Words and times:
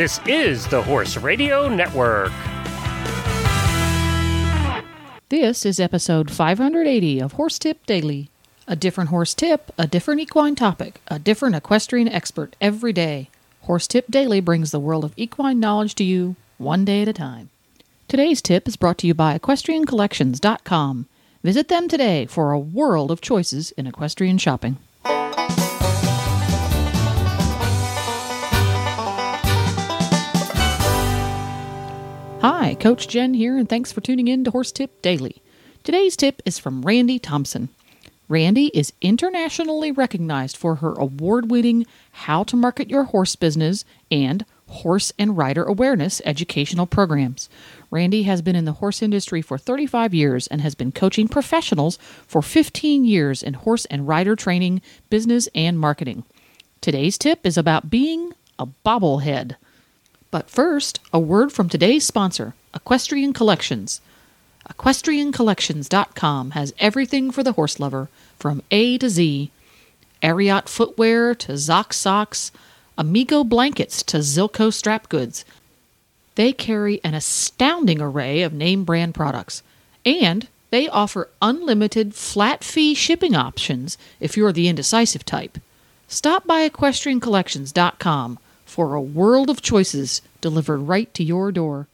This 0.00 0.18
is 0.24 0.66
the 0.68 0.82
Horse 0.82 1.18
Radio 1.18 1.68
Network. 1.68 2.32
This 5.28 5.66
is 5.66 5.78
episode 5.78 6.30
580 6.30 7.20
of 7.20 7.32
Horse 7.32 7.58
Tip 7.58 7.84
Daily. 7.84 8.30
A 8.66 8.74
different 8.74 9.10
horse 9.10 9.34
tip, 9.34 9.70
a 9.76 9.86
different 9.86 10.22
equine 10.22 10.54
topic, 10.54 11.02
a 11.08 11.18
different 11.18 11.54
equestrian 11.54 12.08
expert 12.08 12.56
every 12.62 12.94
day. 12.94 13.28
Horse 13.64 13.86
Tip 13.86 14.06
Daily 14.10 14.40
brings 14.40 14.70
the 14.70 14.80
world 14.80 15.04
of 15.04 15.12
equine 15.18 15.60
knowledge 15.60 15.94
to 15.96 16.04
you 16.04 16.34
one 16.56 16.86
day 16.86 17.02
at 17.02 17.08
a 17.08 17.12
time. 17.12 17.50
Today's 18.08 18.40
tip 18.40 18.66
is 18.66 18.76
brought 18.76 18.96
to 19.00 19.06
you 19.06 19.12
by 19.12 19.38
equestriancollections.com. 19.38 21.08
Visit 21.44 21.68
them 21.68 21.88
today 21.88 22.24
for 22.24 22.52
a 22.52 22.58
world 22.58 23.10
of 23.10 23.20
choices 23.20 23.72
in 23.72 23.86
equestrian 23.86 24.38
shopping. 24.38 24.78
Hi, 32.42 32.74
Coach 32.74 33.06
Jen 33.06 33.34
here, 33.34 33.58
and 33.58 33.68
thanks 33.68 33.92
for 33.92 34.00
tuning 34.00 34.26
in 34.26 34.44
to 34.44 34.50
Horse 34.50 34.72
Tip 34.72 35.02
Daily. 35.02 35.42
Today's 35.84 36.16
tip 36.16 36.40
is 36.46 36.58
from 36.58 36.80
Randi 36.80 37.18
Thompson. 37.18 37.68
Randi 38.30 38.68
is 38.72 38.94
internationally 39.02 39.92
recognized 39.92 40.56
for 40.56 40.76
her 40.76 40.94
award 40.94 41.50
winning 41.50 41.84
How 42.12 42.42
to 42.44 42.56
Market 42.56 42.88
Your 42.88 43.04
Horse 43.04 43.36
Business 43.36 43.84
and 44.10 44.46
Horse 44.68 45.12
and 45.18 45.36
Rider 45.36 45.64
Awareness 45.64 46.22
educational 46.24 46.86
programs. 46.86 47.50
Randi 47.90 48.22
has 48.22 48.40
been 48.40 48.56
in 48.56 48.64
the 48.64 48.72
horse 48.72 49.02
industry 49.02 49.42
for 49.42 49.58
35 49.58 50.14
years 50.14 50.46
and 50.46 50.62
has 50.62 50.74
been 50.74 50.92
coaching 50.92 51.28
professionals 51.28 51.98
for 52.26 52.40
15 52.40 53.04
years 53.04 53.42
in 53.42 53.52
horse 53.52 53.84
and 53.84 54.08
rider 54.08 54.34
training, 54.34 54.80
business, 55.10 55.46
and 55.54 55.78
marketing. 55.78 56.24
Today's 56.80 57.18
tip 57.18 57.44
is 57.44 57.58
about 57.58 57.90
being 57.90 58.32
a 58.58 58.66
bobblehead. 58.66 59.56
But 60.30 60.48
first, 60.48 61.00
a 61.12 61.18
word 61.18 61.52
from 61.52 61.68
today's 61.68 62.06
sponsor, 62.06 62.54
Equestrian 62.74 63.32
Collections. 63.32 64.00
EquestrianCollections.com 64.68 66.52
has 66.52 66.74
everything 66.78 67.30
for 67.30 67.42
the 67.42 67.52
horse 67.52 67.80
lover 67.80 68.08
from 68.38 68.62
A 68.70 68.98
to 68.98 69.08
Z. 69.08 69.50
Ariat 70.22 70.68
footwear 70.68 71.34
to 71.34 71.52
Zoc 71.52 71.92
socks, 71.92 72.52
Amigo 72.96 73.42
blankets 73.42 74.02
to 74.04 74.18
Zilco 74.18 74.72
strap 74.72 75.08
goods. 75.08 75.44
They 76.36 76.52
carry 76.52 77.00
an 77.02 77.14
astounding 77.14 78.00
array 78.00 78.42
of 78.42 78.52
name 78.52 78.84
brand 78.84 79.14
products, 79.14 79.62
and 80.04 80.46
they 80.70 80.88
offer 80.88 81.28
unlimited 81.42 82.14
flat 82.14 82.62
fee 82.62 82.94
shipping 82.94 83.34
options 83.34 83.98
if 84.20 84.36
you're 84.36 84.52
the 84.52 84.68
indecisive 84.68 85.24
type. 85.24 85.58
Stop 86.06 86.46
by 86.46 86.68
equestriancollections.com 86.68 88.38
for 88.70 88.94
a 88.94 89.00
world 89.00 89.50
of 89.50 89.60
choices 89.60 90.22
delivered 90.40 90.78
right 90.78 91.12
to 91.12 91.24
your 91.24 91.50
door. 91.50 91.88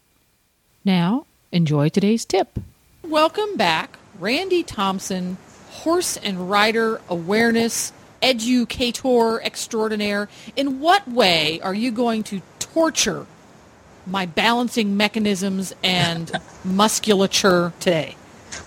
Now, 0.84 1.24
enjoy 1.50 1.88
today's 1.88 2.27
tip. 2.27 2.58
Welcome 3.02 3.56
back, 3.56 3.98
Randi 4.19 4.62
Thompson, 4.62 5.38
horse 5.70 6.19
and 6.19 6.50
rider 6.50 7.00
awareness 7.08 7.92
educator 8.20 9.41
extraordinaire. 9.42 10.28
In 10.54 10.80
what 10.80 11.08
way 11.08 11.60
are 11.62 11.74
you 11.74 11.91
going 11.91 12.22
to 12.24 12.42
torture 12.58 13.27
my 14.06 14.27
balancing 14.27 14.98
mechanisms 14.98 15.74
and 15.82 16.30
musculature 16.64 17.72
today? 17.80 18.16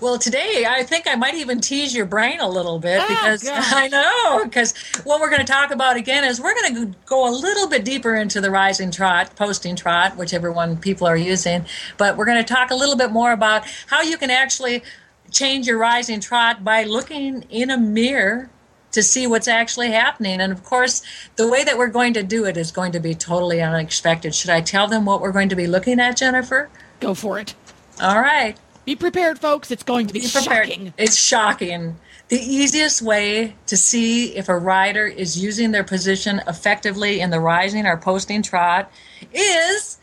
Well, 0.00 0.18
today 0.18 0.64
I 0.68 0.82
think 0.82 1.06
I 1.06 1.14
might 1.14 1.34
even 1.34 1.60
tease 1.60 1.94
your 1.94 2.06
brain 2.06 2.40
a 2.40 2.48
little 2.48 2.78
bit 2.78 3.00
Ah, 3.00 3.06
because 3.08 3.42
gosh. 3.42 3.72
I 3.74 3.88
know 3.88 4.44
because 4.44 4.74
what 5.04 5.20
we're 5.20 5.30
going 5.30 5.44
to 5.44 5.52
talk 5.52 5.70
about 5.70 5.96
again 5.96 6.24
is 6.24 6.40
we're 6.40 6.54
going 6.54 6.74
to 6.74 6.94
go 7.06 7.28
a 7.28 7.32
little 7.32 7.68
bit 7.68 7.84
deeper 7.84 8.14
into 8.14 8.40
the 8.40 8.50
rising 8.50 8.90
trot, 8.90 9.36
posting 9.36 9.76
trot, 9.76 10.16
whichever 10.16 10.50
one 10.52 10.76
people 10.76 11.06
are 11.06 11.16
using, 11.16 11.64
but 11.98 12.16
we're 12.16 12.24
going 12.24 12.42
to 12.42 12.54
talk 12.54 12.70
a 12.70 12.74
little 12.74 12.96
bit 12.96 13.10
more 13.10 13.32
about 13.32 13.64
how 13.86 14.00
you 14.02 14.16
can 14.16 14.30
actually 14.30 14.82
change 15.30 15.66
your 15.66 15.78
rising 15.78 16.20
trot 16.20 16.64
by 16.64 16.84
looking 16.84 17.42
in 17.50 17.70
a 17.70 17.78
mirror 17.78 18.50
to 18.92 19.02
see 19.02 19.26
what's 19.26 19.46
actually 19.46 19.90
happening. 19.92 20.40
And 20.40 20.52
of 20.52 20.64
course, 20.64 21.02
the 21.36 21.48
way 21.48 21.62
that 21.62 21.78
we're 21.78 21.88
going 21.88 22.12
to 22.14 22.22
do 22.22 22.44
it 22.44 22.56
is 22.56 22.72
going 22.72 22.92
to 22.92 23.00
be 23.00 23.14
totally 23.14 23.60
unexpected. 23.60 24.34
Should 24.34 24.50
I 24.50 24.60
tell 24.60 24.88
them 24.88 25.04
what 25.04 25.20
we're 25.20 25.30
going 25.32 25.48
to 25.50 25.56
be 25.56 25.66
looking 25.68 26.00
at, 26.00 26.16
Jennifer? 26.16 26.68
Go 26.98 27.14
for 27.14 27.38
it. 27.38 27.54
All 28.00 28.20
right. 28.20 28.56
Be 28.84 28.96
prepared, 28.96 29.38
folks. 29.38 29.70
It's 29.70 29.82
going 29.82 30.06
to 30.06 30.14
be 30.14 30.20
Be 30.20 30.26
shocking. 30.26 30.94
It's 30.96 31.16
shocking. 31.16 31.96
The 32.28 32.40
easiest 32.40 33.02
way 33.02 33.56
to 33.66 33.76
see 33.76 34.36
if 34.36 34.48
a 34.48 34.56
rider 34.56 35.06
is 35.06 35.42
using 35.42 35.72
their 35.72 35.84
position 35.84 36.40
effectively 36.46 37.20
in 37.20 37.30
the 37.30 37.40
rising 37.40 37.86
or 37.86 37.96
posting 37.96 38.42
trot 38.42 38.90
is 39.32 39.98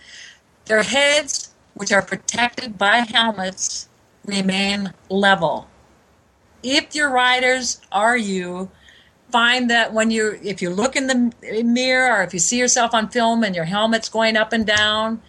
their 0.66 0.84
heads, 0.84 1.54
which 1.74 1.92
are 1.92 2.02
protected 2.02 2.78
by 2.78 2.98
helmets, 2.98 3.88
remain 4.26 4.94
level. 5.10 5.68
If 6.62 6.94
your 6.94 7.10
riders 7.10 7.80
are 7.92 8.18
you, 8.18 8.70
find 9.32 9.70
that 9.70 9.94
when 9.94 10.12
you 10.12 10.40
if 10.44 10.62
you 10.62 10.70
look 10.70 10.96
in 10.96 11.08
the 11.08 11.64
mirror 11.64 12.18
or 12.18 12.24
if 12.24 12.34
you 12.34 12.40
see 12.40 12.58
yourself 12.58 12.94
on 12.94 13.10
film 13.10 13.44
and 13.44 13.56
your 13.56 13.66
helmet's 13.66 14.10
going 14.10 14.36
up 14.36 14.54
and 14.54 14.66
down, 14.66 15.22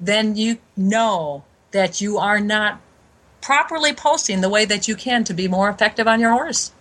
then 0.00 0.36
you 0.36 0.58
know 0.76 1.44
that 1.72 2.00
you 2.00 2.18
are 2.18 2.40
not 2.40 2.80
properly 3.46 3.92
posting 3.92 4.40
the 4.40 4.48
way 4.48 4.64
that 4.64 4.88
you 4.88 4.96
can 4.96 5.22
to 5.22 5.32
be 5.32 5.46
more 5.46 5.70
effective 5.70 6.08
on 6.08 6.18
your 6.18 6.32
horse. 6.32 6.72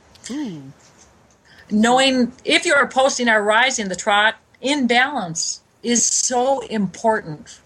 Knowing 1.69 2.33
if 2.43 2.65
you 2.65 2.73
are 2.73 2.87
posting 2.87 3.29
or 3.29 3.43
rising 3.43 3.87
the 3.87 3.95
trot 3.95 4.37
in 4.61 4.87
balance 4.87 5.61
is 5.83 6.03
so 6.03 6.61
important. 6.61 7.59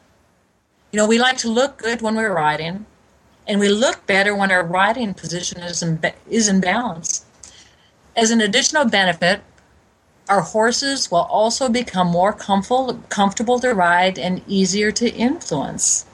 You 0.91 0.97
know, 0.97 1.07
we 1.07 1.17
like 1.17 1.37
to 1.37 1.49
look 1.49 1.77
good 1.77 2.01
when 2.01 2.15
we're 2.15 2.33
riding, 2.33 2.85
and 3.47 3.61
we 3.61 3.69
look 3.69 4.05
better 4.05 4.35
when 4.35 4.51
our 4.51 4.65
riding 4.65 5.13
position 5.13 5.61
is 5.61 5.81
in, 5.81 6.01
is 6.29 6.49
in 6.49 6.59
balance. 6.59 7.23
As 8.17 8.31
an 8.31 8.41
additional 8.41 8.83
benefit, 8.83 9.39
our 10.27 10.41
horses 10.41 11.09
will 11.09 11.27
also 11.39 11.69
become 11.69 12.07
more 12.07 12.33
comfortable, 12.33 13.01
comfortable 13.07 13.59
to 13.61 13.73
ride 13.73 14.19
and 14.19 14.41
easier 14.45 14.91
to 14.91 15.09
influence. 15.09 16.05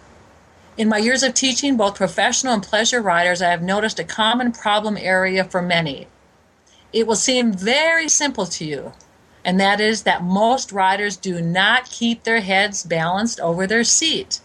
In 0.78 0.90
my 0.90 0.98
years 0.98 1.24
of 1.24 1.34
teaching 1.34 1.78
both 1.78 1.96
professional 1.96 2.54
and 2.54 2.62
pleasure 2.64 3.02
riders, 3.02 3.42
I 3.42 3.50
have 3.50 3.62
noticed 3.62 4.00
a 4.00 4.04
common 4.04 4.52
problem 4.52 4.98
area 4.98 5.44
for 5.46 5.62
many. 5.62 6.08
It 6.92 7.08
will 7.08 7.16
seem 7.16 7.54
very 7.54 8.10
simple 8.10 8.46
to 8.48 8.66
you, 8.66 8.92
and 9.46 9.60
that 9.60 9.80
is 9.80 10.04
that 10.04 10.24
most 10.24 10.72
riders 10.72 11.16
do 11.16 11.42
not 11.42 11.86
keep 11.90 12.24
their 12.24 12.42
heads 12.42 12.84
balanced 12.84 13.40
over 13.40 13.66
their 13.66 13.84
seat, 13.86 14.42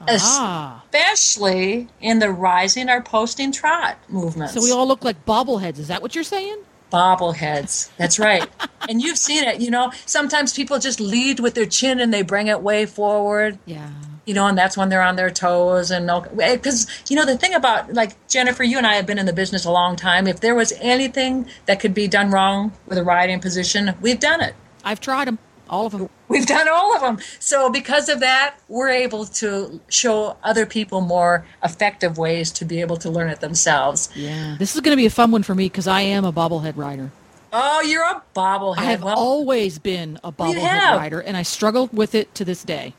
Ah. 0.00 0.82
especially 0.92 1.88
in 2.00 2.18
the 2.18 2.30
rising 2.30 2.88
or 2.90 3.00
posting 3.00 3.52
trot 3.52 3.98
movements. 4.08 4.54
So 4.54 4.62
we 4.62 4.72
all 4.72 4.86
look 4.86 5.04
like 5.04 5.24
bobbleheads. 5.24 5.78
Is 5.78 5.88
that 5.88 6.02
what 6.02 6.14
you're 6.14 6.24
saying? 6.24 6.58
bobbleheads. 6.92 7.90
That's 7.98 8.18
right. 8.18 8.48
and 8.88 9.02
you've 9.02 9.18
seen 9.18 9.44
it, 9.44 9.60
you 9.60 9.70
know, 9.70 9.92
sometimes 10.06 10.54
people 10.54 10.78
just 10.78 11.00
lead 11.00 11.38
with 11.38 11.54
their 11.54 11.66
chin 11.66 12.00
and 12.00 12.14
they 12.14 12.22
bring 12.22 12.46
it 12.46 12.62
way 12.62 12.86
forward. 12.86 13.58
Yeah. 13.66 13.90
You 14.28 14.34
know, 14.34 14.46
and 14.46 14.58
that's 14.58 14.76
when 14.76 14.90
they're 14.90 15.02
on 15.02 15.16
their 15.16 15.30
toes 15.30 15.90
and 15.90 16.06
because 16.36 16.86
eh, 16.86 16.90
you 17.08 17.16
know 17.16 17.24
the 17.24 17.38
thing 17.38 17.54
about 17.54 17.94
like 17.94 18.28
Jennifer, 18.28 18.62
you 18.62 18.76
and 18.76 18.86
I 18.86 18.94
have 18.96 19.06
been 19.06 19.18
in 19.18 19.24
the 19.24 19.32
business 19.32 19.64
a 19.64 19.70
long 19.70 19.96
time. 19.96 20.26
If 20.26 20.40
there 20.40 20.54
was 20.54 20.74
anything 20.80 21.48
that 21.64 21.80
could 21.80 21.94
be 21.94 22.06
done 22.08 22.30
wrong 22.30 22.72
with 22.86 22.98
a 22.98 23.02
riding 23.02 23.40
position, 23.40 23.94
we've 24.02 24.20
done 24.20 24.42
it. 24.42 24.54
I've 24.84 25.00
tried 25.00 25.28
them. 25.28 25.38
All 25.70 25.86
of 25.86 25.92
them. 25.92 26.10
We've 26.28 26.46
done 26.46 26.68
all 26.68 26.94
of 26.94 27.00
them. 27.00 27.18
So 27.38 27.70
because 27.70 28.10
of 28.10 28.20
that, 28.20 28.58
we're 28.68 28.90
able 28.90 29.24
to 29.24 29.80
show 29.88 30.36
other 30.42 30.66
people 30.66 31.00
more 31.00 31.46
effective 31.64 32.18
ways 32.18 32.50
to 32.52 32.66
be 32.66 32.82
able 32.82 32.98
to 32.98 33.08
learn 33.08 33.30
it 33.30 33.40
themselves. 33.40 34.10
Yeah. 34.14 34.56
This 34.58 34.74
is 34.74 34.82
going 34.82 34.92
to 34.94 35.00
be 35.00 35.06
a 35.06 35.10
fun 35.10 35.30
one 35.30 35.42
for 35.42 35.54
me 35.54 35.64
because 35.64 35.86
I 35.86 36.02
am 36.02 36.26
a 36.26 36.32
bobblehead 36.32 36.76
rider. 36.76 37.10
Oh, 37.50 37.80
you're 37.80 38.04
a 38.04 38.22
bobblehead. 38.36 38.78
I 38.78 38.84
have 38.84 39.02
well, 39.02 39.16
always 39.16 39.78
been 39.78 40.18
a 40.22 40.30
bobblehead 40.30 40.98
rider, 40.98 41.20
and 41.20 41.34
I 41.34 41.42
struggled 41.42 41.94
with 41.94 42.14
it 42.14 42.34
to 42.34 42.44
this 42.44 42.62
day. 42.62 42.92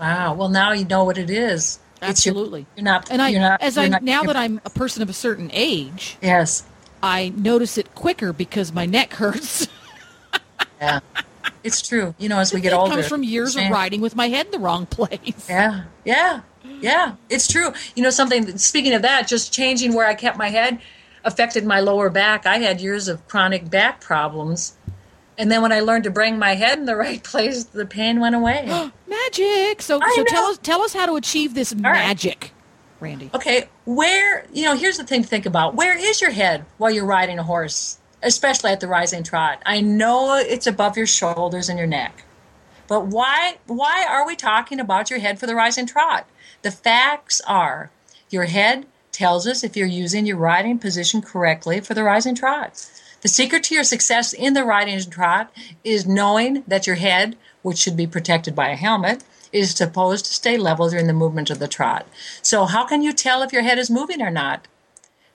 Wow. 0.00 0.34
Well, 0.34 0.48
now 0.48 0.72
you 0.72 0.84
know 0.84 1.04
what 1.04 1.18
it 1.18 1.30
is. 1.30 1.78
It's 2.02 2.26
your- 2.26 2.32
Absolutely. 2.34 2.66
you're 2.76 2.84
not. 2.84 3.10
And 3.10 3.22
I, 3.22 3.28
you're 3.28 3.40
not, 3.40 3.62
as 3.62 3.78
I 3.78 3.88
not- 3.88 4.02
now 4.02 4.24
that 4.24 4.36
I'm 4.36 4.60
a 4.64 4.70
person 4.70 5.02
of 5.02 5.08
a 5.08 5.12
certain 5.12 5.50
age, 5.52 6.16
Yes. 6.20 6.64
I 7.02 7.32
notice 7.36 7.78
it 7.78 7.94
quicker 7.94 8.32
because 8.32 8.72
my 8.72 8.86
neck 8.86 9.14
hurts. 9.14 9.68
Yeah. 10.80 10.98
It's 11.62 11.80
true. 11.80 12.12
You 12.18 12.28
know, 12.28 12.40
as 12.40 12.52
we 12.52 12.60
get 12.60 12.72
it 12.72 12.76
older, 12.76 12.90
comes 12.94 13.06
from 13.06 13.22
years 13.22 13.54
of 13.54 13.68
riding 13.70 14.00
with 14.00 14.16
my 14.16 14.28
head 14.28 14.46
in 14.46 14.52
the 14.52 14.58
wrong 14.58 14.84
place. 14.86 15.46
Yeah, 15.48 15.84
yeah, 16.04 16.40
yeah. 16.80 17.14
It's 17.30 17.46
true. 17.46 17.72
You 17.94 18.02
know, 18.02 18.10
something. 18.10 18.58
Speaking 18.58 18.92
of 18.94 19.02
that, 19.02 19.28
just 19.28 19.52
changing 19.52 19.94
where 19.94 20.06
I 20.06 20.14
kept 20.16 20.36
my 20.36 20.48
head 20.48 20.80
affected 21.24 21.64
my 21.64 21.78
lower 21.78 22.10
back. 22.10 22.46
I 22.46 22.58
had 22.58 22.80
years 22.80 23.06
of 23.06 23.26
chronic 23.28 23.70
back 23.70 24.00
problems, 24.00 24.76
and 25.42 25.50
then 25.50 25.60
when 25.60 25.72
I 25.72 25.80
learned 25.80 26.04
to 26.04 26.10
bring 26.10 26.38
my 26.38 26.54
head 26.54 26.78
in 26.78 26.84
the 26.84 26.94
right 26.94 27.20
place, 27.32 27.64
the 27.64 27.84
pain 27.84 28.20
went 28.20 28.36
away. 28.36 28.64
Magic. 29.08 29.82
So, 29.82 29.98
I 30.00 30.12
so 30.14 30.24
tell 30.24 30.44
us 30.44 30.58
tell 30.58 30.82
us 30.82 30.94
how 30.94 31.04
to 31.06 31.16
achieve 31.16 31.54
this 31.54 31.74
right. 31.74 31.82
magic, 31.94 32.52
Randi. 33.00 33.28
Okay, 33.34 33.68
where 33.84 34.46
you 34.52 34.64
know? 34.64 34.76
Here's 34.76 34.98
the 34.98 35.04
thing 35.04 35.22
to 35.22 35.28
think 35.28 35.44
about. 35.44 35.74
Where 35.74 35.98
is 35.98 36.20
your 36.20 36.30
head 36.30 36.64
while 36.78 36.92
you're 36.92 37.04
riding 37.04 37.40
a 37.40 37.42
horse, 37.42 37.98
especially 38.22 38.70
at 38.70 38.78
the 38.78 38.86
rising 38.86 39.24
trot? 39.24 39.60
I 39.66 39.80
know 39.80 40.36
it's 40.36 40.68
above 40.68 40.96
your 40.96 41.08
shoulders 41.08 41.68
and 41.68 41.76
your 41.76 41.88
neck, 41.88 42.22
But 42.86 43.06
why 43.06 43.56
why 43.66 44.06
are 44.08 44.24
we 44.24 44.36
talking 44.36 44.78
about 44.78 45.10
your 45.10 45.18
head 45.18 45.40
for 45.40 45.48
the 45.48 45.56
rising 45.56 45.86
trot? 45.86 46.28
The 46.62 46.70
facts 46.70 47.40
are 47.48 47.90
your 48.30 48.44
head 48.44 48.86
tells 49.10 49.48
us 49.48 49.64
if 49.64 49.76
you're 49.76 49.88
using 49.88 50.24
your 50.24 50.36
riding 50.36 50.78
position 50.78 51.20
correctly 51.20 51.80
for 51.80 51.94
the 51.94 52.04
rising 52.04 52.36
trot. 52.36 52.86
The 53.22 53.28
secret 53.28 53.62
to 53.64 53.74
your 53.74 53.84
success 53.84 54.32
in 54.32 54.52
the 54.52 54.64
riding 54.64 55.00
trot 55.08 55.52
is 55.84 56.06
knowing 56.06 56.64
that 56.66 56.88
your 56.88 56.96
head, 56.96 57.36
which 57.62 57.78
should 57.78 57.96
be 57.96 58.06
protected 58.06 58.56
by 58.56 58.70
a 58.70 58.76
helmet, 58.76 59.22
is 59.52 59.70
supposed 59.70 60.24
to 60.24 60.32
stay 60.32 60.56
level 60.56 60.90
during 60.90 61.06
the 61.06 61.12
movement 61.12 61.48
of 61.48 61.60
the 61.60 61.68
trot. 61.68 62.06
So, 62.42 62.64
how 62.64 62.84
can 62.84 63.00
you 63.00 63.12
tell 63.12 63.42
if 63.42 63.52
your 63.52 63.62
head 63.62 63.78
is 63.78 63.90
moving 63.90 64.20
or 64.20 64.30
not? 64.30 64.66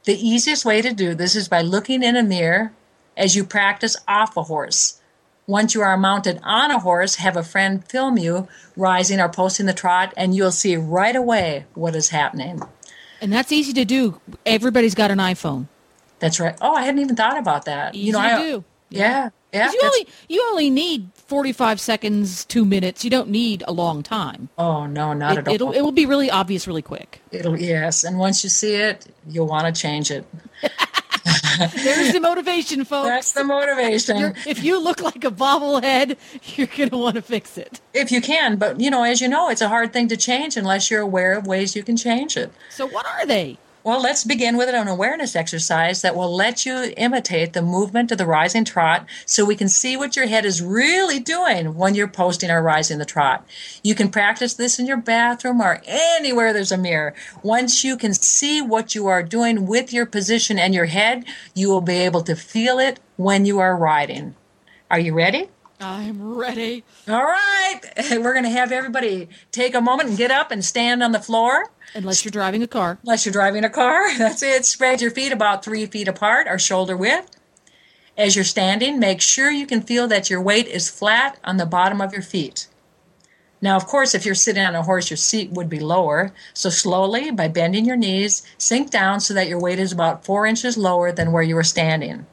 The 0.04 0.16
easiest 0.16 0.66
way 0.66 0.82
to 0.82 0.94
do 0.94 1.16
this 1.16 1.36
is 1.36 1.48
by 1.48 1.62
looking 1.62 2.04
in 2.04 2.18
a 2.18 2.24
mirror 2.24 2.74
as 3.16 3.36
you 3.36 3.46
practice 3.46 3.96
off 4.06 4.36
a 4.36 4.44
horse. 4.44 5.00
Once 5.46 5.74
you 5.74 5.82
are 5.82 5.96
mounted 5.96 6.42
on 6.44 6.72
a 6.72 6.80
horse, 6.80 7.16
have 7.16 7.38
a 7.38 7.44
friend 7.44 7.86
film 7.86 8.18
you 8.18 8.50
rising 8.76 9.22
or 9.22 9.30
posting 9.30 9.66
the 9.66 9.74
trot, 9.74 10.14
and 10.18 10.36
you'll 10.36 10.52
see 10.52 10.76
right 10.76 11.16
away 11.16 11.66
what 11.74 11.96
is 11.96 12.10
happening. 12.10 12.62
And 13.22 13.32
that's 13.32 13.54
easy 13.54 13.72
to 13.74 13.86
do. 13.86 14.20
Everybody's 14.46 14.94
got 14.94 15.10
an 15.10 15.20
iPhone. 15.20 15.68
That's 16.20 16.40
right. 16.40 16.56
Oh, 16.62 16.74
I 16.74 16.84
hadn't 16.84 17.00
even 17.02 17.16
thought 17.16 17.38
about 17.38 17.66
that. 17.66 17.94
Easy 17.96 18.08
you 18.08 18.12
know, 18.14 18.20
to 18.22 18.26
I, 18.26 18.42
do. 18.42 18.64
Yeah, 18.90 19.30
yeah. 19.54 19.66
'Cause 19.68 19.74
You 19.74 19.82
only 19.84 20.08
you 20.30 20.48
only 20.50 20.70
need 20.70 21.10
forty 21.14 21.52
five 21.52 21.80
seconds, 21.80 22.46
two 22.46 22.64
minutes. 22.66 23.04
You 23.04 23.10
don't 23.10 23.30
need 23.30 23.64
a 23.68 23.74
long 23.74 24.02
time. 24.02 24.50
oh 24.58 24.86
no, 24.86 25.14
not 25.14 25.34
It, 25.34 25.38
at 25.40 25.48
all. 25.48 25.54
it'll 25.54 25.72
it 25.74 25.82
will 25.82 25.92
be 25.92 26.06
really 26.06 26.32
obvious 26.32 26.68
really 26.68 26.82
quick. 26.82 27.22
It'll 27.32 27.60
yes, 27.60 28.04
and 28.06 28.18
once 28.18 28.44
you 28.44 28.50
see 28.50 28.76
it, 28.76 29.06
you'll 29.28 29.48
want 29.48 29.74
to 29.74 29.80
change 29.82 30.10
it. 30.12 30.26
There's 31.76 32.14
the 32.14 32.20
motivation, 32.20 32.86
folks. 32.86 33.08
That's 33.10 33.32
the 33.34 33.44
motivation. 33.44 34.18
You're, 34.18 34.34
if 34.46 34.64
you 34.64 34.80
look 34.82 35.02
like 35.02 35.24
a 35.26 35.32
bobblehead, 35.32 36.16
you're 36.56 36.68
gonna 36.68 37.02
want 37.02 37.16
to 37.16 37.22
fix 37.22 37.58
it. 37.58 37.82
if 37.94 38.12
you 38.12 38.22
can, 38.22 38.58
but 38.58 38.80
you 38.80 38.90
know, 38.90 39.04
as 39.04 39.22
you 39.22 39.28
know, 39.28 39.50
it's 39.50 39.62
a 39.62 39.68
hard 39.68 39.92
thing 39.92 40.08
to 40.10 40.18
change 40.18 40.56
unless 40.56 40.90
you're 40.92 41.02
aware 41.02 41.34
of 41.34 41.48
ways 41.48 41.76
you 41.76 41.84
can 41.84 41.98
change 41.98 42.38
it. 42.38 42.52
So 42.70 42.88
what 42.88 43.06
are 43.06 43.26
they? 43.26 43.58
Well, 43.88 44.02
let's 44.02 44.26
begin 44.26 44.58
with 44.58 44.68
an 44.68 44.90
awareness 44.90 45.34
exercise 45.34 46.02
that 46.02 46.14
will 46.14 46.36
let 46.36 46.66
you 46.66 46.92
imitate 46.98 47.54
the 47.54 47.62
movement 47.62 48.12
of 48.12 48.18
the 48.18 48.26
rising 48.26 48.66
trot 48.66 49.06
so 49.26 49.46
we 49.46 49.56
can 49.56 49.70
see 49.70 49.96
what 49.96 50.18
your 50.18 50.28
head 50.28 50.44
is 50.44 50.62
really 50.62 51.22
doing 51.22 51.74
when 51.74 51.96
you're 51.96 52.10
posting 52.10 52.52
or 52.52 52.62
rising 52.62 52.98
the 52.98 53.06
trot. 53.06 53.48
You 53.84 53.96
can 53.96 54.10
practice 54.10 54.56
this 54.56 54.78
in 54.78 54.88
your 54.88 54.98
bathroom 54.98 55.62
or 55.62 55.82
anywhere 55.86 56.52
there's 56.52 56.74
a 56.74 56.78
mirror. 56.78 57.14
Once 57.44 57.86
you 57.86 57.96
can 57.96 58.14
see 58.14 58.62
what 58.62 58.94
you 58.94 59.08
are 59.08 59.24
doing 59.24 59.66
with 59.66 59.94
your 59.94 60.06
position 60.06 60.60
and 60.60 60.74
your 60.74 60.88
head, 60.88 61.24
you 61.54 61.70
will 61.70 61.80
be 61.80 61.96
able 61.96 62.24
to 62.24 62.36
feel 62.36 62.80
it 62.80 63.00
when 63.16 63.46
you 63.46 63.60
are 63.60 63.78
riding. 63.78 64.36
Are 64.92 65.00
you 65.00 65.14
ready? 65.14 65.48
I'm 65.80 66.36
ready. 66.36 66.84
All 67.08 67.24
right. 67.24 67.80
We're 68.12 68.34
going 68.34 68.44
to 68.44 68.50
have 68.50 68.72
everybody 68.72 69.30
take 69.52 69.76
a 69.76 69.82
moment 69.82 70.10
and 70.10 70.18
get 70.18 70.32
up 70.32 70.50
and 70.50 70.66
stand 70.66 71.04
on 71.04 71.12
the 71.12 71.20
floor. 71.20 71.70
Unless 71.94 72.26
you're 72.26 72.32
driving 72.32 72.64
a 72.64 72.68
car. 72.68 72.98
Unless 73.04 73.26
you're 73.26 73.34
driving 73.34 73.64
a 73.64 73.70
car, 73.70 74.14
that's 74.18 74.42
it. 74.42 74.66
Spread 74.66 75.02
your 75.02 75.12
feet 75.12 75.32
about 75.32 75.64
three 75.64 75.86
feet 75.86 76.08
apart 76.08 76.48
or 76.50 76.58
shoulder 76.58 76.98
width. 76.98 77.38
As 78.18 78.36
you're 78.36 78.44
standing, 78.46 79.00
make 79.00 79.22
sure 79.22 79.52
you 79.52 79.68
can 79.68 79.82
feel 79.82 80.08
that 80.08 80.30
your 80.30 80.42
weight 80.42 80.68
is 80.68 80.90
flat 80.90 81.38
on 81.44 81.58
the 81.58 81.68
bottom 81.68 82.02
of 82.02 82.12
your 82.12 82.24
feet. 82.24 82.68
Now, 83.62 83.76
of 83.76 83.86
course, 83.86 84.16
if 84.16 84.26
you're 84.26 84.36
sitting 84.36 84.64
on 84.64 84.76
a 84.76 84.84
horse, 84.84 85.10
your 85.12 85.18
seat 85.18 85.52
would 85.52 85.70
be 85.70 85.80
lower. 85.80 86.32
So, 86.54 86.70
slowly, 86.70 87.32
by 87.32 87.48
bending 87.48 87.86
your 87.86 87.96
knees, 87.96 88.44
sink 88.58 88.90
down 88.90 89.20
so 89.20 89.34
that 89.36 89.48
your 89.48 89.60
weight 89.60 89.80
is 89.80 89.92
about 89.92 90.26
four 90.26 90.46
inches 90.48 90.78
lower 90.78 91.12
than 91.12 91.32
where 91.32 91.44
you 91.44 91.56
were 91.56 91.64
standing. 91.64 92.26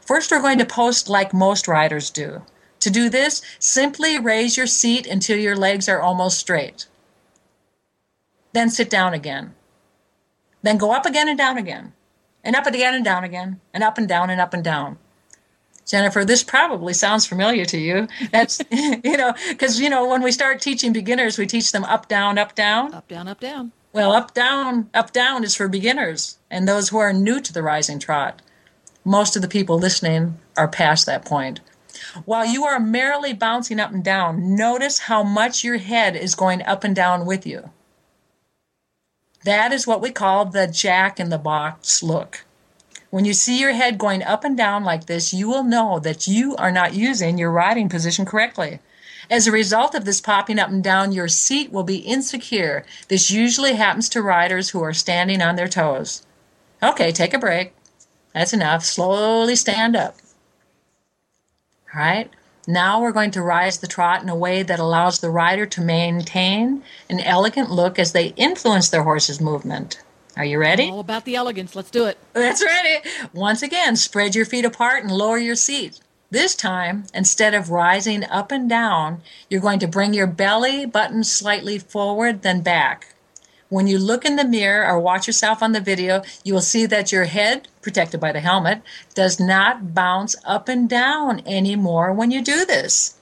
First, 0.00 0.30
we're 0.30 0.42
going 0.42 0.58
to 0.58 0.66
post 0.66 1.08
like 1.08 1.32
most 1.32 1.68
riders 1.68 2.10
do. 2.10 2.42
To 2.80 2.90
do 2.90 3.10
this, 3.10 3.42
simply 3.58 4.18
raise 4.18 4.56
your 4.56 4.66
seat 4.66 5.06
until 5.06 5.38
your 5.38 5.56
legs 5.56 5.88
are 5.88 6.00
almost 6.00 6.38
straight. 6.38 6.86
Then 8.52 8.70
sit 8.70 8.90
down 8.90 9.14
again. 9.14 9.54
Then 10.62 10.78
go 10.78 10.92
up 10.92 11.06
again 11.06 11.28
and 11.28 11.38
down 11.38 11.58
again. 11.58 11.92
And 12.42 12.56
up 12.56 12.66
again 12.66 12.94
and 12.94 13.04
down 13.04 13.24
again. 13.24 13.60
And 13.72 13.84
up 13.84 13.98
and 13.98 14.08
down 14.08 14.30
and 14.30 14.40
up 14.40 14.54
and 14.54 14.64
down. 14.64 14.98
Jennifer, 15.86 16.24
this 16.24 16.42
probably 16.42 16.94
sounds 16.94 17.26
familiar 17.26 17.64
to 17.66 17.78
you. 17.78 18.08
That's, 18.30 18.60
you 18.70 19.16
know, 19.16 19.34
because, 19.48 19.80
you 19.80 19.90
know, 19.90 20.08
when 20.08 20.22
we 20.22 20.32
start 20.32 20.60
teaching 20.60 20.92
beginners, 20.92 21.36
we 21.36 21.46
teach 21.46 21.72
them 21.72 21.84
up, 21.84 22.08
down, 22.08 22.38
up, 22.38 22.54
down. 22.54 22.94
Up, 22.94 23.08
down, 23.08 23.28
up, 23.28 23.40
down. 23.40 23.72
Well, 23.92 24.12
up, 24.12 24.32
down, 24.32 24.88
up, 24.94 25.12
down 25.12 25.42
is 25.42 25.54
for 25.56 25.68
beginners 25.68 26.38
and 26.50 26.66
those 26.66 26.88
who 26.90 26.98
are 26.98 27.12
new 27.12 27.40
to 27.40 27.52
the 27.52 27.62
rising 27.62 27.98
trot. 27.98 28.40
Most 29.04 29.34
of 29.34 29.42
the 29.42 29.48
people 29.48 29.78
listening 29.78 30.38
are 30.56 30.68
past 30.68 31.06
that 31.06 31.24
point. 31.24 31.60
While 32.24 32.46
you 32.46 32.64
are 32.64 32.80
merrily 32.80 33.32
bouncing 33.32 33.80
up 33.80 33.92
and 33.92 34.04
down, 34.04 34.56
notice 34.56 35.00
how 35.00 35.22
much 35.22 35.64
your 35.64 35.78
head 35.78 36.16
is 36.16 36.34
going 36.34 36.62
up 36.62 36.84
and 36.84 36.94
down 36.94 37.26
with 37.26 37.46
you. 37.46 37.70
That 39.44 39.72
is 39.72 39.86
what 39.86 40.00
we 40.00 40.10
call 40.10 40.44
the 40.44 40.66
jack 40.66 41.18
in 41.18 41.30
the 41.30 41.38
box 41.38 42.02
look. 42.02 42.44
When 43.10 43.24
you 43.24 43.32
see 43.32 43.58
your 43.58 43.72
head 43.72 43.98
going 43.98 44.22
up 44.22 44.44
and 44.44 44.56
down 44.56 44.84
like 44.84 45.06
this, 45.06 45.32
you 45.32 45.48
will 45.48 45.64
know 45.64 45.98
that 45.98 46.28
you 46.28 46.54
are 46.56 46.70
not 46.70 46.94
using 46.94 47.38
your 47.38 47.50
riding 47.50 47.88
position 47.88 48.24
correctly. 48.24 48.80
As 49.28 49.46
a 49.46 49.52
result 49.52 49.94
of 49.94 50.04
this 50.04 50.20
popping 50.20 50.58
up 50.58 50.68
and 50.68 50.82
down, 50.82 51.12
your 51.12 51.28
seat 51.28 51.72
will 51.72 51.84
be 51.84 51.98
insecure. 51.98 52.84
This 53.08 53.30
usually 53.30 53.74
happens 53.74 54.08
to 54.10 54.22
riders 54.22 54.70
who 54.70 54.82
are 54.82 54.92
standing 54.92 55.40
on 55.40 55.56
their 55.56 55.68
toes. 55.68 56.26
Okay, 56.82 57.12
take 57.12 57.32
a 57.34 57.38
break. 57.38 57.72
That's 58.34 58.52
enough. 58.52 58.84
Slowly 58.84 59.56
stand 59.56 59.96
up. 59.96 60.16
All 61.94 62.00
right. 62.00 62.30
Now 62.68 63.00
we're 63.00 63.12
going 63.12 63.32
to 63.32 63.42
rise 63.42 63.78
the 63.78 63.86
trot 63.86 64.22
in 64.22 64.28
a 64.28 64.36
way 64.36 64.62
that 64.62 64.78
allows 64.78 65.18
the 65.18 65.30
rider 65.30 65.66
to 65.66 65.80
maintain 65.80 66.84
an 67.08 67.20
elegant 67.20 67.70
look 67.70 67.98
as 67.98 68.12
they 68.12 68.28
influence 68.36 68.88
their 68.88 69.02
horse's 69.02 69.40
movement. 69.40 70.00
Are 70.36 70.44
you 70.44 70.58
ready? 70.58 70.88
All 70.88 71.00
about 71.00 71.24
the 71.24 71.34
elegance. 71.34 71.74
Let's 71.74 71.90
do 71.90 72.04
it. 72.04 72.18
That's 72.32 72.64
ready. 72.64 73.00
Once 73.32 73.62
again, 73.62 73.96
spread 73.96 74.34
your 74.34 74.44
feet 74.44 74.64
apart 74.64 75.02
and 75.02 75.10
lower 75.10 75.38
your 75.38 75.56
seat. 75.56 76.00
This 76.30 76.54
time, 76.54 77.04
instead 77.12 77.54
of 77.54 77.70
rising 77.70 78.22
up 78.24 78.52
and 78.52 78.68
down, 78.68 79.22
you're 79.48 79.60
going 79.60 79.80
to 79.80 79.88
bring 79.88 80.14
your 80.14 80.28
belly 80.28 80.86
button 80.86 81.24
slightly 81.24 81.78
forward, 81.78 82.42
then 82.42 82.60
back. 82.60 83.14
When 83.70 83.86
you 83.86 83.98
look 83.98 84.24
in 84.24 84.34
the 84.36 84.44
mirror 84.44 84.84
or 84.86 84.98
watch 84.98 85.26
yourself 85.28 85.62
on 85.62 85.72
the 85.72 85.80
video, 85.80 86.22
you 86.44 86.52
will 86.52 86.60
see 86.60 86.86
that 86.86 87.12
your 87.12 87.24
head, 87.24 87.68
protected 87.82 88.20
by 88.20 88.32
the 88.32 88.40
helmet, 88.40 88.82
does 89.14 89.38
not 89.40 89.94
bounce 89.94 90.34
up 90.44 90.68
and 90.68 90.88
down 90.88 91.40
anymore 91.46 92.12
when 92.12 92.30
you 92.32 92.42
do 92.42 92.64
this. 92.66 93.16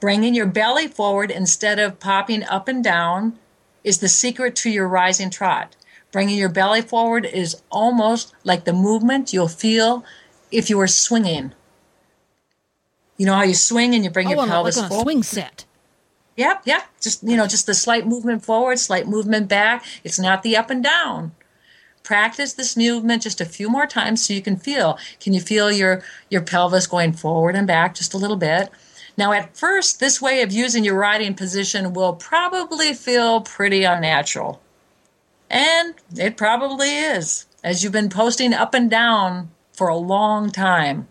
Bringing 0.00 0.34
your 0.34 0.46
belly 0.46 0.88
forward 0.88 1.30
instead 1.30 1.78
of 1.78 2.00
popping 2.00 2.42
up 2.44 2.68
and 2.68 2.82
down 2.82 3.38
is 3.84 3.98
the 3.98 4.08
secret 4.08 4.56
to 4.56 4.70
your 4.70 4.88
rising 4.88 5.28
trot. 5.30 5.76
Bringing 6.10 6.38
your 6.38 6.48
belly 6.48 6.80
forward 6.82 7.26
is 7.26 7.60
almost 7.70 8.34
like 8.44 8.64
the 8.64 8.72
movement 8.72 9.32
you'll 9.32 9.46
feel 9.46 10.04
if 10.50 10.70
you 10.70 10.78
were 10.78 10.86
swinging. 10.88 11.52
You 13.18 13.26
know 13.26 13.34
how 13.34 13.42
you 13.42 13.54
swing 13.54 13.94
and 13.94 14.02
you 14.04 14.10
bring 14.10 14.26
Oh, 14.28 14.30
your 14.30 14.38
a, 14.38 14.42
like 14.42 14.50
pelvis 14.50 14.78
on 14.78 14.86
a 14.86 14.88
forward? 14.88 15.02
swing 15.04 15.22
set. 15.22 15.66
Yep, 16.36 16.62
yep. 16.64 16.84
Just 17.00 17.22
you 17.22 17.36
know, 17.36 17.46
just 17.46 17.66
the 17.66 17.74
slight 17.74 18.06
movement 18.06 18.44
forward, 18.44 18.78
slight 18.78 19.06
movement 19.06 19.48
back. 19.48 19.84
It's 20.04 20.18
not 20.18 20.42
the 20.42 20.56
up 20.56 20.70
and 20.70 20.82
down. 20.82 21.32
Practice 22.02 22.54
this 22.54 22.76
movement 22.76 23.22
just 23.22 23.40
a 23.40 23.44
few 23.44 23.68
more 23.68 23.86
times 23.86 24.24
so 24.24 24.34
you 24.34 24.42
can 24.42 24.56
feel. 24.56 24.98
Can 25.20 25.32
you 25.32 25.40
feel 25.40 25.70
your 25.70 26.02
your 26.30 26.42
pelvis 26.42 26.86
going 26.86 27.12
forward 27.12 27.54
and 27.54 27.66
back 27.66 27.94
just 27.94 28.14
a 28.14 28.18
little 28.18 28.36
bit? 28.36 28.70
Now, 29.16 29.32
at 29.32 29.56
first, 29.56 30.00
this 30.00 30.22
way 30.22 30.40
of 30.40 30.52
using 30.52 30.84
your 30.84 30.98
riding 30.98 31.34
position 31.34 31.92
will 31.92 32.14
probably 32.14 32.94
feel 32.94 33.42
pretty 33.42 33.84
unnatural. 33.84 34.62
And 35.50 35.94
it 36.16 36.38
probably 36.38 36.96
is, 36.96 37.46
as 37.62 37.84
you've 37.84 37.92
been 37.92 38.08
posting 38.08 38.54
up 38.54 38.72
and 38.72 38.90
down 38.90 39.50
for 39.74 39.88
a 39.88 39.96
long 39.96 40.50
time. 40.50 41.08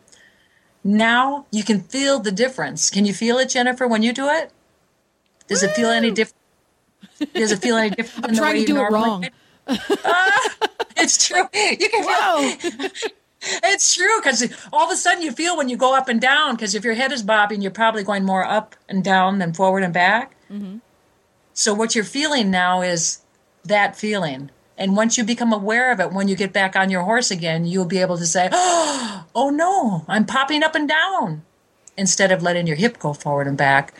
Now 0.83 1.45
you 1.51 1.63
can 1.63 1.81
feel 1.81 2.19
the 2.19 2.31
difference. 2.31 2.89
Can 2.89 3.05
you 3.05 3.13
feel 3.13 3.37
it, 3.37 3.49
Jennifer, 3.49 3.87
when 3.87 4.01
you 4.01 4.13
do 4.13 4.27
it? 4.29 4.51
Does 5.51 5.63
it 5.63 5.71
feel 5.71 5.89
any 5.89 6.11
different? 6.11 6.37
Does 7.33 7.51
it 7.51 7.59
feel 7.59 7.75
any 7.75 7.89
different? 7.89 8.25
I'm 8.25 8.29
than 8.29 8.35
the 8.35 8.41
trying 8.41 8.55
way 8.55 8.65
to 8.65 8.73
do 8.73 8.77
it 8.77 8.91
wrong. 8.91 9.27
Ah, 9.67 10.49
it's 10.95 11.27
true. 11.27 11.43
You 11.53 11.89
can 11.89 12.03
feel 12.03 12.71
it's 13.63 13.93
true 13.93 14.21
because 14.21 14.49
all 14.71 14.85
of 14.85 14.91
a 14.91 14.95
sudden 14.95 15.21
you 15.21 15.33
feel 15.33 15.57
when 15.57 15.67
you 15.67 15.75
go 15.75 15.93
up 15.95 16.07
and 16.07 16.21
down 16.21 16.55
because 16.55 16.73
if 16.73 16.85
your 16.85 16.93
head 16.93 17.11
is 17.11 17.21
bobbing, 17.21 17.61
you're 17.61 17.69
probably 17.71 18.03
going 18.03 18.23
more 18.23 18.45
up 18.45 18.77
and 18.87 19.03
down 19.03 19.39
than 19.39 19.53
forward 19.53 19.83
and 19.83 19.93
back. 19.93 20.35
So 21.53 21.73
what 21.73 21.95
you're 21.95 22.03
feeling 22.05 22.49
now 22.49 22.81
is 22.81 23.19
that 23.65 23.97
feeling. 23.97 24.51
And 24.77 24.95
once 24.95 25.17
you 25.17 25.23
become 25.25 25.51
aware 25.51 25.91
of 25.91 25.99
it, 25.99 26.13
when 26.13 26.29
you 26.29 26.35
get 26.35 26.53
back 26.53 26.75
on 26.77 26.89
your 26.89 27.03
horse 27.03 27.29
again, 27.29 27.65
you'll 27.65 27.85
be 27.85 27.99
able 27.99 28.17
to 28.17 28.25
say, 28.25 28.49
"Oh 28.53 29.51
no, 29.53 30.05
I'm 30.07 30.25
popping 30.25 30.63
up 30.63 30.75
and 30.75 30.87
down," 30.87 31.43
instead 31.97 32.31
of 32.31 32.41
letting 32.41 32.67
your 32.67 32.77
hip 32.77 32.99
go 32.99 33.13
forward 33.13 33.47
and 33.47 33.57
back. 33.57 33.93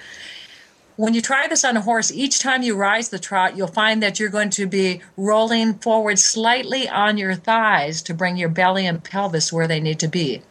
When 0.98 1.14
you 1.14 1.22
try 1.22 1.48
this 1.48 1.64
on 1.64 1.78
a 1.78 1.82
horse, 1.82 2.12
each 2.12 2.40
time 2.40 2.64
you 2.64 2.76
rise 2.76 3.10
the 3.10 3.20
trot, 3.20 3.56
you'll 3.56 3.68
find 3.68 4.04
that 4.04 4.20
you're 4.20 4.30
going 4.30 4.50
to 4.52 4.68
be 4.68 5.02
rolling 5.16 5.76
forward 5.76 6.20
slightly 6.20 6.88
on 6.90 7.18
your 7.18 7.34
thighs 7.34 8.02
to 8.04 8.14
bring 8.14 8.38
your 8.38 8.50
belly 8.50 8.86
and 8.86 9.04
pelvis 9.04 9.54
where 9.54 9.68
they 9.68 9.80
need 9.80 10.00
to 10.00 10.08
be. 10.08 10.42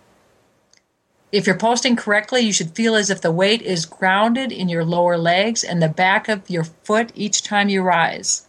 If 1.31 1.47
you're 1.47 1.59
posting 1.59 1.95
correctly, 1.95 2.41
you 2.41 2.53
should 2.53 2.75
feel 2.75 2.97
as 2.97 3.11
if 3.11 3.21
the 3.21 3.31
weight 3.31 3.63
is 3.63 3.87
grounded 3.87 4.51
in 4.51 4.69
your 4.69 4.85
lower 4.85 5.17
legs 5.17 5.63
and 5.63 5.81
the 5.81 5.89
back 5.89 6.29
of 6.29 6.49
your 6.51 6.65
foot 6.65 7.13
each 7.15 7.43
time 7.43 7.69
you 7.69 7.83
rise. 7.83 8.47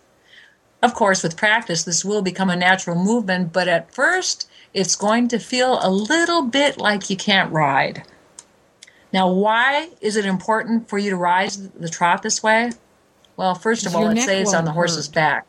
Of 0.82 0.96
course, 0.96 1.22
with 1.22 1.38
practice, 1.38 1.84
this 1.84 2.04
will 2.04 2.24
become 2.24 2.50
a 2.50 2.56
natural 2.56 2.96
movement, 2.96 3.54
but 3.54 3.68
at 3.68 3.94
first, 3.94 4.50
it's 4.74 4.96
going 4.96 5.28
to 5.28 5.38
feel 5.38 5.78
a 5.84 5.92
little 5.92 6.42
bit 6.42 6.80
like 6.80 7.10
you 7.10 7.18
can't 7.18 7.52
ride. 7.52 8.04
Now, 9.14 9.30
why 9.30 9.90
is 10.00 10.16
it 10.16 10.26
important 10.26 10.90
for 10.90 10.98
you 10.98 11.10
to 11.10 11.18
rise 11.18 11.70
the 11.70 11.90
trot 11.90 12.22
this 12.22 12.42
way? 12.42 12.72
Well, 13.36 13.56
first 13.56 13.86
of 13.86 13.96
all, 13.96 14.08
it 14.10 14.22
stays 14.22 14.54
on 14.54 14.66
the 14.66 14.72
horse's 14.72 15.08
hurt. 15.08 15.16
back. 15.16 15.46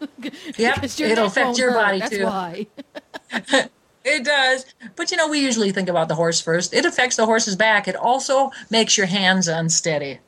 yep, 0.56 0.82
it'll 0.82 1.26
affect 1.26 1.58
your 1.58 1.72
body 1.72 1.98
That's 1.98 2.16
too. 2.16 2.24
Why. 2.24 2.66
It 4.02 4.24
does. 4.24 4.64
But 4.96 5.10
you 5.10 5.16
know, 5.16 5.28
we 5.28 5.40
usually 5.40 5.72
think 5.72 5.88
about 5.88 6.08
the 6.08 6.14
horse 6.14 6.40
first. 6.40 6.72
It 6.72 6.84
affects 6.86 7.16
the 7.16 7.26
horse's 7.26 7.56
back. 7.56 7.86
It 7.86 7.96
also 7.96 8.50
makes 8.70 8.96
your 8.96 9.06
hands 9.06 9.46
unsteady. 9.46 10.20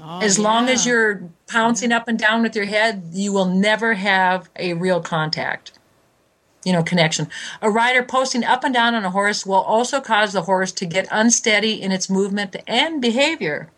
Oh, 0.00 0.20
as 0.20 0.38
long 0.38 0.68
as 0.68 0.86
you're 0.86 1.28
pouncing 1.48 1.90
up 1.90 2.06
and 2.06 2.16
down 2.16 2.42
with 2.42 2.54
your 2.54 2.66
head, 2.66 3.10
you 3.12 3.32
will 3.32 3.46
never 3.46 3.94
have 3.94 4.48
a 4.54 4.74
real 4.74 5.00
contact. 5.00 5.72
You 6.64 6.72
know, 6.72 6.82
connection. 6.82 7.28
A 7.62 7.70
rider 7.70 8.02
posting 8.02 8.44
up 8.44 8.64
and 8.64 8.74
down 8.74 8.94
on 8.94 9.04
a 9.04 9.10
horse 9.10 9.46
will 9.46 9.54
also 9.54 10.00
cause 10.00 10.32
the 10.32 10.42
horse 10.42 10.72
to 10.72 10.86
get 10.86 11.06
unsteady 11.10 11.80
in 11.80 11.92
its 11.92 12.10
movement 12.10 12.56
and 12.66 13.00
behavior. 13.00 13.70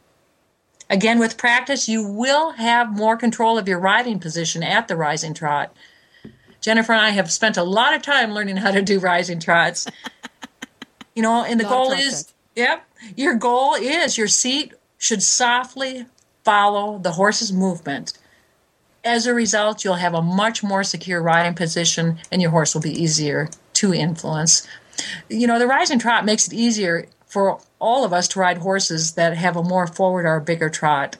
Again, 0.89 1.21
with 1.21 1.37
practice, 1.37 1.89
you 1.89 2.05
will 2.05 2.51
have 2.53 2.97
more 2.97 3.17
control 3.17 3.59
of 3.59 3.69
your 3.69 3.79
riding 3.79 4.19
position 4.19 4.63
at 4.63 4.89
the 4.89 4.97
rising 4.97 5.35
trot. 5.35 5.73
Jennifer 6.61 6.93
and 6.93 7.01
I 7.01 7.11
have 7.11 7.31
spent 7.31 7.57
a 7.57 7.63
lot 7.63 7.95
of 7.95 8.03
time 8.03 8.33
learning 8.33 8.57
how 8.57 8.73
to 8.73 8.83
do 8.83 8.99
rising 8.99 9.39
trots. 9.39 9.87
you 11.15 11.23
know, 11.23 11.45
and 11.45 11.61
the 11.61 11.65
of 11.65 11.71
goal 11.71 11.93
is, 11.93 12.33
yep, 12.57 12.85
your 13.17 13.35
goal 13.35 13.75
is 13.75 14.19
your 14.19 14.29
seat 14.29 14.75
should 14.99 15.23
softly 15.23 16.07
follow 16.45 16.99
the 16.99 17.13
horse's 17.13 17.53
movement. 17.53 18.13
As 19.04 19.26
a 19.26 19.35
result, 19.35 19.83
you'll 19.83 19.95
have 19.95 20.14
a 20.14 20.23
much 20.23 20.62
more 20.62 20.85
secure 20.85 21.23
riding 21.23 21.54
position 21.54 22.19
and 22.30 22.42
your 22.42 22.50
horse 22.50 22.75
will 22.75 22.83
be 22.83 23.02
easier 23.02 23.49
to 23.75 23.95
influence. 23.95 24.66
You 25.28 25.47
know, 25.47 25.59
the 25.59 25.66
rising 25.66 25.99
trot 25.99 26.26
makes 26.26 26.47
it 26.47 26.52
easier 26.52 27.07
for 27.26 27.61
all 27.78 28.04
of 28.04 28.12
us 28.12 28.28
to 28.28 28.40
ride 28.40 28.59
horses 28.59 29.12
that 29.12 29.37
have 29.37 29.57
a 29.57 29.62
more 29.62 29.87
forward 29.87 30.26
or 30.26 30.38
bigger 30.40 30.69
trot. 30.69 31.16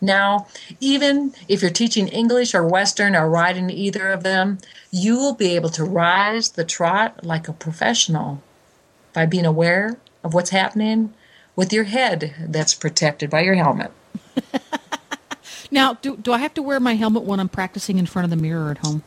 Now, 0.00 0.46
even 0.78 1.34
if 1.48 1.60
you're 1.60 1.72
teaching 1.72 2.06
English 2.06 2.54
or 2.54 2.64
Western 2.64 3.16
or 3.16 3.28
riding 3.28 3.68
either 3.68 4.10
of 4.10 4.22
them, 4.22 4.58
you 4.92 5.16
will 5.16 5.34
be 5.34 5.56
able 5.56 5.70
to 5.70 5.84
rise 5.84 6.50
the 6.50 6.64
trot 6.64 7.24
like 7.24 7.48
a 7.48 7.52
professional 7.52 8.40
by 9.12 9.26
being 9.26 9.46
aware 9.46 9.96
of 10.22 10.34
what's 10.34 10.50
happening 10.50 11.12
with 11.56 11.72
your 11.72 11.84
head 11.84 12.34
that's 12.38 12.74
protected 12.74 13.28
by 13.28 13.40
your 13.40 13.54
helmet. 13.54 13.90
Now, 15.70 15.94
do, 15.94 16.16
do 16.16 16.32
I 16.32 16.38
have 16.38 16.54
to 16.54 16.62
wear 16.62 16.80
my 16.80 16.94
helmet 16.94 17.24
when 17.24 17.40
I'm 17.40 17.48
practicing 17.48 17.98
in 17.98 18.06
front 18.06 18.24
of 18.24 18.30
the 18.30 18.36
mirror 18.36 18.70
at 18.70 18.78
home? 18.78 19.02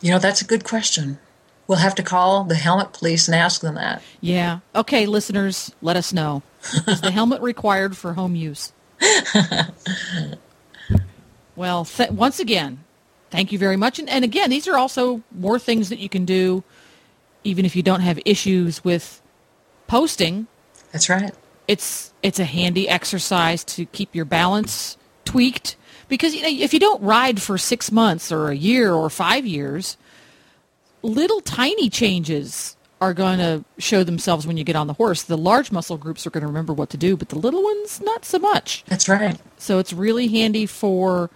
You 0.00 0.12
know, 0.12 0.18
that's 0.18 0.40
a 0.40 0.44
good 0.44 0.64
question. 0.64 1.18
We'll 1.66 1.78
have 1.78 1.94
to 1.96 2.02
call 2.02 2.44
the 2.44 2.54
helmet 2.54 2.92
police 2.92 3.26
and 3.26 3.34
ask 3.34 3.60
them 3.60 3.74
that. 3.74 4.02
Yeah. 4.20 4.60
Okay, 4.74 5.06
listeners, 5.06 5.72
let 5.82 5.96
us 5.96 6.12
know. 6.12 6.42
Is 6.86 7.00
the 7.00 7.10
helmet 7.10 7.42
required 7.42 7.96
for 7.96 8.12
home 8.12 8.36
use? 8.36 8.72
well, 11.56 11.84
th- 11.84 12.10
once 12.10 12.38
again, 12.38 12.84
thank 13.30 13.50
you 13.50 13.58
very 13.58 13.76
much. 13.76 13.98
And, 13.98 14.08
and 14.08 14.24
again, 14.24 14.48
these 14.50 14.68
are 14.68 14.76
also 14.76 15.22
more 15.32 15.58
things 15.58 15.88
that 15.88 15.98
you 15.98 16.08
can 16.08 16.24
do 16.24 16.62
even 17.46 17.64
if 17.64 17.76
you 17.76 17.82
don't 17.82 18.00
have 18.00 18.18
issues 18.24 18.84
with 18.84 19.22
posting. 19.86 20.46
That's 20.92 21.08
right. 21.08 21.32
It's 21.68 22.12
it's 22.22 22.38
a 22.38 22.44
handy 22.44 22.88
exercise 22.88 23.64
to 23.64 23.86
keep 23.86 24.14
your 24.14 24.24
balance 24.24 24.96
tweaked 25.24 25.76
because 26.08 26.34
you 26.34 26.42
know 26.42 26.48
if 26.48 26.72
you 26.72 26.80
don't 26.80 27.02
ride 27.02 27.40
for 27.42 27.58
6 27.58 27.92
months 27.92 28.30
or 28.32 28.48
a 28.48 28.56
year 28.56 28.92
or 28.92 29.10
5 29.10 29.46
years, 29.46 29.96
little 31.02 31.40
tiny 31.40 31.88
changes 31.88 32.76
are 33.00 33.12
going 33.12 33.38
to 33.38 33.62
show 33.78 34.02
themselves 34.02 34.46
when 34.46 34.56
you 34.56 34.64
get 34.64 34.76
on 34.76 34.86
the 34.86 34.94
horse. 34.94 35.22
The 35.22 35.36
large 35.36 35.70
muscle 35.70 35.98
groups 35.98 36.26
are 36.26 36.30
going 36.30 36.42
to 36.42 36.46
remember 36.46 36.72
what 36.72 36.90
to 36.90 36.96
do, 36.96 37.16
but 37.16 37.28
the 37.28 37.38
little 37.38 37.62
ones 37.62 38.00
not 38.00 38.24
so 38.24 38.38
much. 38.38 38.84
That's 38.86 39.08
right. 39.08 39.38
So 39.58 39.78
it's 39.78 39.92
really 39.92 40.28
handy 40.28 40.64
for 40.64 41.30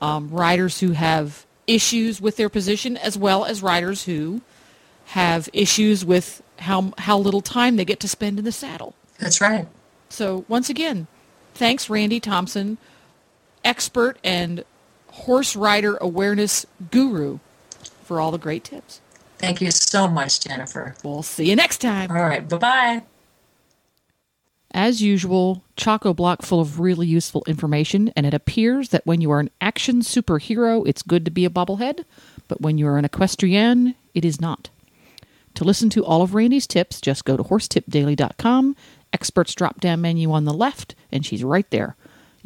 um, 0.00 0.28
riders 0.28 0.80
who 0.80 0.92
have 0.92 1.46
issues 1.66 2.20
with 2.20 2.36
their 2.36 2.48
position, 2.48 2.96
as 2.96 3.16
well 3.16 3.44
as 3.44 3.62
riders 3.62 4.04
who 4.04 4.42
have 5.06 5.48
issues 5.52 6.04
with 6.04 6.42
how 6.58 6.92
how 6.98 7.18
little 7.18 7.40
time 7.40 7.76
they 7.76 7.84
get 7.84 8.00
to 8.00 8.08
spend 8.08 8.38
in 8.38 8.44
the 8.44 8.52
saddle. 8.52 8.94
That's 9.18 9.40
right. 9.40 9.66
So 10.08 10.44
once 10.48 10.68
again, 10.68 11.06
thanks 11.54 11.88
Randi 11.88 12.20
Thompson, 12.20 12.78
expert 13.66 14.18
and 14.24 14.64
horse 15.08 15.56
rider 15.56 15.96
awareness 16.00 16.64
guru, 16.90 17.40
for 18.04 18.20
all 18.20 18.30
the 18.30 18.38
great 18.38 18.64
tips. 18.64 19.00
Thank 19.38 19.60
you 19.60 19.70
so 19.70 20.08
much, 20.08 20.40
Jennifer. 20.40 20.94
We'll 21.02 21.22
see 21.22 21.50
you 21.50 21.56
next 21.56 21.78
time. 21.78 22.10
All 22.10 22.16
right. 22.16 22.48
Bye 22.48 22.56
bye. 22.58 23.02
As 24.70 25.00
usual, 25.00 25.62
Choco 25.76 26.12
Block 26.12 26.42
full 26.42 26.60
of 26.60 26.80
really 26.80 27.06
useful 27.06 27.42
information, 27.46 28.12
and 28.14 28.26
it 28.26 28.34
appears 28.34 28.90
that 28.90 29.06
when 29.06 29.20
you 29.20 29.30
are 29.30 29.40
an 29.40 29.50
action 29.60 30.00
superhero, 30.02 30.86
it's 30.86 31.02
good 31.02 31.24
to 31.24 31.30
be 31.30 31.44
a 31.44 31.50
bobblehead, 31.50 32.04
but 32.46 32.60
when 32.60 32.76
you 32.76 32.86
are 32.86 32.98
an 32.98 33.04
equestrian, 33.04 33.94
it 34.12 34.24
is 34.24 34.40
not. 34.40 34.68
To 35.54 35.64
listen 35.64 35.88
to 35.90 36.04
all 36.04 36.20
of 36.20 36.34
Randi's 36.34 36.66
tips, 36.66 37.00
just 37.00 37.24
go 37.24 37.38
to 37.38 37.42
horsetipdaily.com, 37.44 38.76
experts 39.14 39.54
drop 39.54 39.80
down 39.80 40.02
menu 40.02 40.30
on 40.30 40.44
the 40.44 40.52
left, 40.52 40.94
and 41.10 41.24
she's 41.24 41.42
right 41.42 41.70
there. 41.70 41.96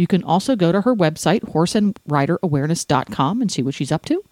You 0.01 0.07
can 0.07 0.25
also 0.25 0.57
go 0.57 0.73
to 0.73 0.81
her 0.81 0.97
website, 0.97 1.43
horseandriderawareness.com, 1.53 3.43
and 3.43 3.53
see 3.53 3.63
what 3.63 3.75
she's 3.75 3.93
up 3.93 4.07
to. 4.07 4.25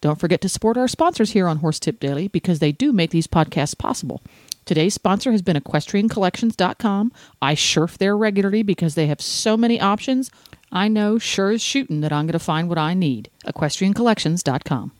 Don't 0.00 0.18
forget 0.18 0.40
to 0.40 0.48
support 0.48 0.78
our 0.78 0.88
sponsors 0.88 1.32
here 1.32 1.46
on 1.46 1.58
Horse 1.58 1.78
Tip 1.78 2.00
Daily 2.00 2.26
because 2.26 2.58
they 2.58 2.72
do 2.72 2.90
make 2.90 3.10
these 3.10 3.26
podcasts 3.26 3.76
possible. 3.76 4.22
Today's 4.64 4.94
sponsor 4.94 5.30
has 5.30 5.42
been 5.42 5.58
equestriancollections.com. 5.58 7.12
I 7.42 7.54
surf 7.54 7.98
there 7.98 8.16
regularly 8.16 8.62
because 8.62 8.94
they 8.94 9.08
have 9.08 9.20
so 9.20 9.58
many 9.58 9.78
options. 9.78 10.30
I 10.72 10.88
know 10.88 11.18
sure 11.18 11.50
as 11.50 11.60
shooting 11.60 12.00
that 12.00 12.14
I'm 12.14 12.24
going 12.24 12.32
to 12.32 12.38
find 12.38 12.66
what 12.66 12.78
I 12.78 12.94
need. 12.94 13.28
equestriancollections.com. 13.44 14.92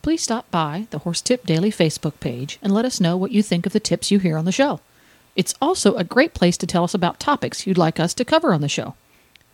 Please 0.00 0.22
stop 0.22 0.50
by 0.50 0.86
the 0.88 1.00
Horse 1.00 1.20
Tip 1.20 1.44
Daily 1.44 1.70
Facebook 1.70 2.18
page 2.18 2.58
and 2.62 2.72
let 2.72 2.86
us 2.86 2.98
know 2.98 3.14
what 3.14 3.30
you 3.30 3.42
think 3.42 3.66
of 3.66 3.74
the 3.74 3.78
tips 3.78 4.10
you 4.10 4.20
hear 4.20 4.38
on 4.38 4.46
the 4.46 4.52
show. 4.52 4.80
It's 5.36 5.54
also 5.60 5.96
a 5.96 6.04
great 6.04 6.32
place 6.32 6.56
to 6.56 6.66
tell 6.66 6.84
us 6.84 6.94
about 6.94 7.20
topics 7.20 7.66
you'd 7.66 7.76
like 7.76 8.00
us 8.00 8.14
to 8.14 8.24
cover 8.24 8.54
on 8.54 8.62
the 8.62 8.68
show. 8.70 8.94